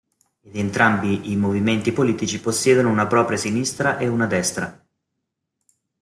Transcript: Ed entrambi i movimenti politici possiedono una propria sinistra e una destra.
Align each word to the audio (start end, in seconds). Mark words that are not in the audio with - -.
Ed 0.41 0.55
entrambi 0.55 1.29
i 1.31 1.35
movimenti 1.35 1.91
politici 1.91 2.41
possiedono 2.41 2.89
una 2.89 3.05
propria 3.05 3.37
sinistra 3.37 3.99
e 3.99 4.07
una 4.07 4.25
destra. 4.25 4.83